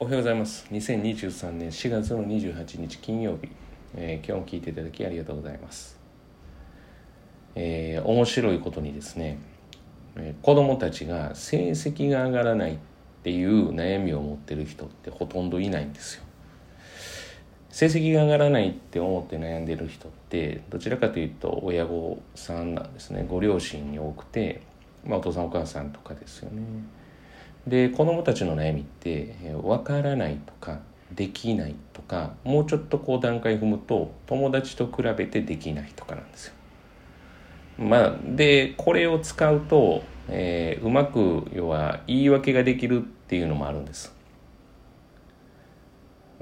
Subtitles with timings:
[0.00, 0.66] おはようございます。
[0.72, 3.48] 2023年4月の28日金曜日、
[3.94, 5.96] えー今日も聞いていただきありがとうございます、
[7.54, 9.38] えー面白いことにですね、
[10.16, 12.78] えー子供たちが成績が上がらないっ
[13.22, 16.24] ていう悩みを持ってる人ってほとんどいないんですよ。
[17.70, 23.24] 成績が上がらないって思って悩んでる人ってどちらかというと親御さんなんですね。
[23.28, 24.60] ご両親に多くて、
[25.06, 26.62] まあ、お父さんお母さんとかですよね。
[27.66, 30.80] で子供たちの悩みってえー分からないとか
[31.12, 36.54] できないとかもうちょっとこう段階踏むと友達と比べてできないとかなんですよ。
[37.78, 44.14] まあでこれを使うと、えーうまく要は言い訳ができるっていうのもあるんです。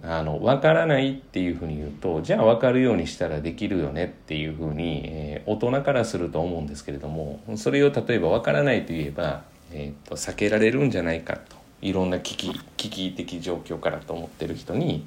[0.04, 15.06] あの分からないっていうふうに言うとじゃあ分かるようにしたらできるよねっていうふうに、えー大人からすると思うんですけれどもそれを例えば分からないと言えば、えーと避けられるんじゃないかといろんな危機危機的状況からと思ってる人に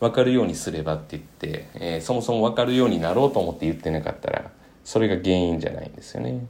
[0.00, 4.50] 分かるようにすればって言って、えーそもそも分かるようになろうと思って言ってなかったら
[4.84, 6.46] それが原因じゃないんですよね。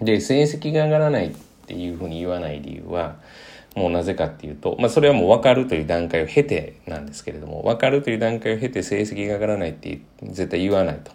[0.00, 1.34] で成績が上がらないっ
[1.66, 3.16] ていうふうに言わない理由は
[3.74, 11.12] もうなぜかっていうと、まあ、それはもう分かるという段階を経てなんですけれども分かるという段階を経て成績が上がらないって絶対言わないと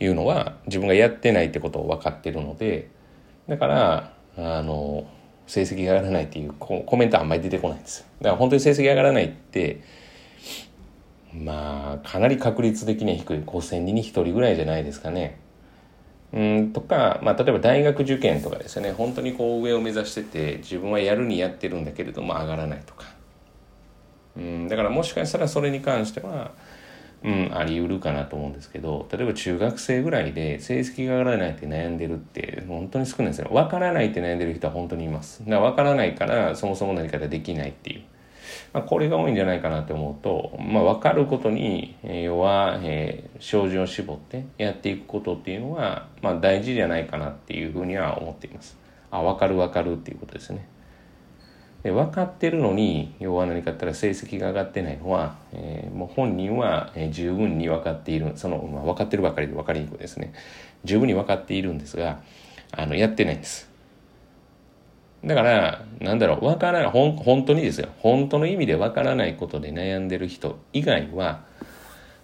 [0.00, 2.88] いうのは自分がやってないってことを分かってるので
[3.48, 5.06] だからあの
[5.46, 9.82] 成績が上がらないっていうコメントあんまり出てこないんですだから本当に成績上がらないって
[11.34, 13.38] まあかなり確率的には低い。
[13.38, 15.38] 5,000人に1人ぐらいじゃないですかね。
[16.32, 18.92] うんとか、まあ、例えば大学受験とかですよね。
[18.92, 23.06] 本当にこう上を目指してて自分はやるにやってるんだけれども上がらないとか。
[24.36, 26.52] うんだからもしかしたらそれに関しては、
[27.24, 38.02] うん、あり得るかなと思うんですけど例えば中学生ぐらいで成績が上がらないって悩んでるって本当に少ないですよ分からないって悩んでる人は本当にいますだから分からないからそもそも何かでできないっていう
[38.72, 48.76] まあ、これが多いんじゃないかなって思うと、まあ、分かることに、えー要は、えー照準を絞ってやっていくことっていうのは、まあ、大事じゃないかなっていうふうには思っています。
[49.10, 50.66] あ分かる分かるっていうことですね。
[51.82, 58.32] で分かってるのに要は何かって言ったら成績が上がってないのは、えーもう本人は、十分に分かっている。
[58.36, 60.32] その、まあ、分かってるばかりで分かりにくいですね。
[60.84, 62.20] 十分に分かっているんですが
[62.72, 63.68] あのやってないんです。
[65.24, 67.88] だからなんだろう分からないほん本当にですよ。
[67.98, 71.44] 本当の意味で分からないことで悩んでる人以外は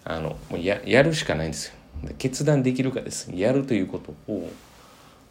[0.04, 1.74] あのもうややるしかないんですよ。
[2.18, 3.30] 決断できるかです。
[3.34, 4.48] やるということを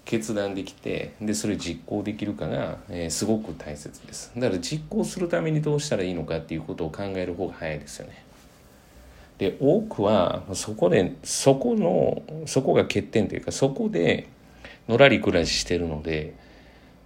[0.06, 8.24] 決断できてでそれ実行できるかが、えーすごく大切ですだから実行するためにどうしたらいいのかっていうことを考える方が早いですよね
[9.38, 14.28] で多くはそこでそこのそこが欠点というかそこで
[14.88, 16.36] のらりくらししてるので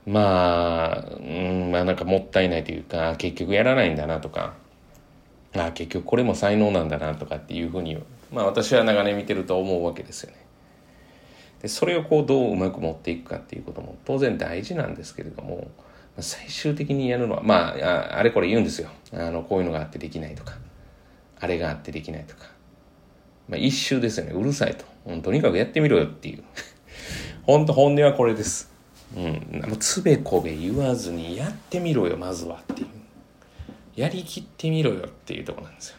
[0.05, 4.53] まあ、うん、まあなんかもったいないというか結局やらないんだなとか
[5.55, 7.97] あ結局これも才能なんだなとかっていうふうに
[8.31, 10.46] まあ私は長年見てると思うわけですよね。
[11.61, 15.69] でそれをこうどううまく持っていくかっていうことも当然大事なんですけれども
[16.19, 18.89] 最終的にやるのはまああれこれ言うんですよ。
[19.13, 20.53] あのこういうのがあってできないとか
[21.39, 22.45] あれがあってできないとか、
[23.47, 24.33] まあ、一周ですよね。
[24.33, 26.43] うるさいと、うん、とにかくやってみろよっていう。
[27.43, 28.71] 本当本音はこれです。
[29.15, 29.23] うん、
[29.67, 32.87] もうつべこべ言わずにやってみろよまずはっていう。
[33.95, 35.97] やりきってみろよっていうとこなんですよ。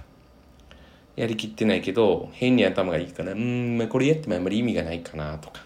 [1.19, 5.62] やりきってないけど変に頭がいいからうんまあこれやってもあんまり意味がないかなとか。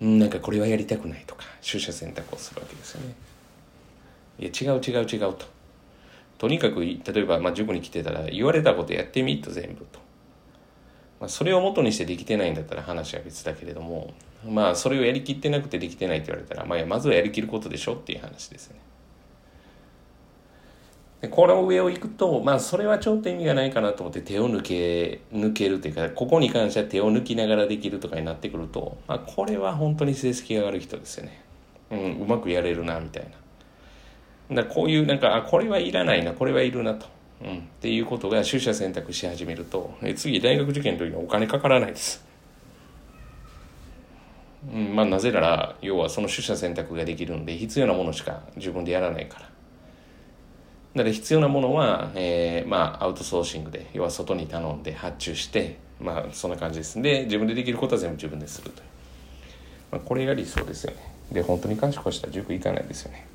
[0.00, 3.14] うんなんかこれはやりたくないとか取捨選択をするわけですよね。
[4.38, 5.46] いや違う違う違うと。
[6.38, 10.00] とにかく例えば、まあ、塾に来てたら言われたことやってみと全部と。
[11.20, 14.14] まあ、それを元にしてできてないんだったら話は別だけれども。
[14.48, 18.80] まあそれをやりきってなくてできてないって言われたら、まあ、まずはやりきることでしょっていう話ですね。
[21.20, 31.42] でこの上を行くとまあそれはちょっと意味がないかなと思って手を抜け抜けるというかここに関しては手を抜きながらできるとかになってくると、まあ、これは本当に成績が上がる人ですよね。
[31.90, 33.26] うん、うまくやれるなみたい
[34.48, 34.62] な。
[34.62, 37.06] だこういうなんかあこれはいらないなこれはいるなと。
[37.42, 42.24] うん、っていうことが取捨選択し始めるとえ次大学受験の時にお金かからないです。
[44.72, 49.50] うん、まあなぜなら要はその取捨選択ができるんで必要なものしか自分でやらないから。
[50.94, 57.00] だから必要なものは、えーまあアウトソーシングで要は外に頼んで発注してまあそんな感じです。
[57.00, 58.82] で自分でできることは全部自分ですると、
[59.92, 61.14] まあ、これが理想ですよね。
[61.32, 63.26] で本当に賢くしたら塾行かないですよね。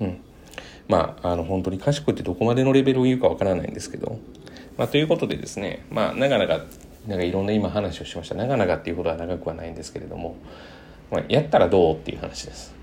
[0.00, 0.20] うん。
[0.86, 4.18] まあ、あの本当に賢いってどこまでのレベルを言うかわからないんですけど、
[4.76, 6.64] まあ、ということでですね、まあ、長々
[7.08, 8.34] なんかいろんな今話をしました。
[8.34, 10.36] 長々っていうことは長くはないんですけれども、
[11.10, 12.74] まあ、やったらどうっていう話です。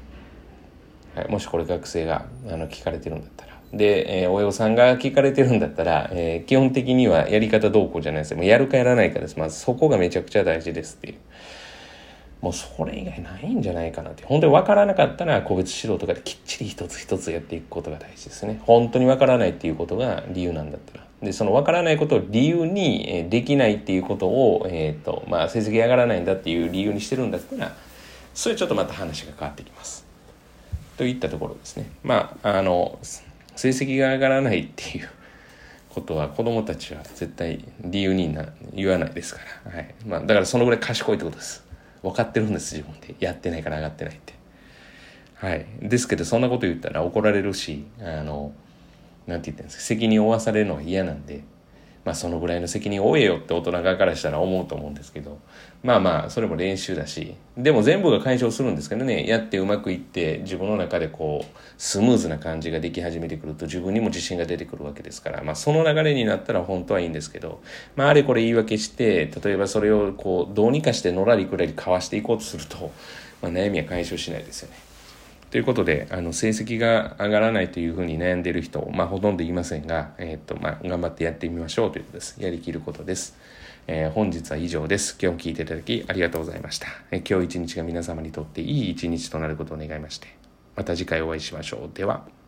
[1.16, 3.52] はい、もしこれ学生があの聞かれてるんだったら。
[3.74, 8.36] で、えー、親御さんが聞かれてるんだったら、えー、基本的にはやり方どうこうじゃないです。
[8.36, 9.38] もうやるかやらないかです。
[9.38, 11.16] まずそこがめちゃくちゃ大事ですっていう。
[12.42, 14.24] もうそれ以外ないんじゃないかなって。
[14.26, 18.60] 本当に分からなかったら個別指導とかできっちり一つ一つやっていくことが大事ですね。
[18.64, 21.06] 本当に分からないっていうことが理由なんだったら。
[21.22, 27.76] で、その分からないことを理由に、えできないっていうことを、えっ、と、まあ、成績上がらないんだっていう理由にしてるんだったら、
[28.34, 30.11] それちょっとまた話が変わってきます。
[31.02, 31.90] といったところですね。
[32.04, 33.00] まあ、あの、
[33.56, 35.10] 成績が上がらないっていう
[35.90, 39.72] ことは子供たちは絶対理由にな言わないですから。
[39.72, 39.96] はい。
[40.06, 41.66] まあ、だからそのぐらい賢いってことです。
[42.04, 44.34] 分かってるんです自分でやってないから上がってないって
[45.36, 48.54] はいですけどそんなこと言ったら怒られるしあの
[49.28, 51.44] なんて言ってんですか責任を負わされるのは嫌なんで
[52.04, 55.40] まあそのぐらいの責任を負えよって大人側からしたら思うと思うんですけど
[55.84, 67.62] まあまあそれも練習だしでも全部が解消するんですけどねやってうまくいって自分の中でこうスムーズな感じができ始めてくると自分にも自信が出てくるわけですからまあその流れになったら本当はいいんですけど
[67.96, 72.92] まああれこれ言い訳して例えばそれをこうどうにかしてのらりくらりかわしていこうとすると、
[73.42, 74.91] まあ、悩みは解消しないですよね。
[75.52, 82.42] ということで、あの、成績が上がらないというふうに悩んでいる人、まあ、ほとんどいませんが、えっ、と、まあ、頑張ってやってみましょうということです。
[82.42, 83.38] やりきることです。
[83.86, 85.18] えー、本日は以上です。
[85.22, 86.88] 今日も聞いていただきありがとうございました。
[87.12, 90.28] え、今日一日が皆様にとっていい一日となることを願いまして、
[90.78, 91.98] また次回お会いしましょう。
[91.98, 92.41] では。